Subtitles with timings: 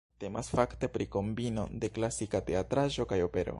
[0.21, 3.49] Temas fakte pri kombino de klasika teatraĵo kaj opero.